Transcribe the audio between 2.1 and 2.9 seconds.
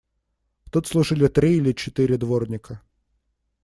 дворника.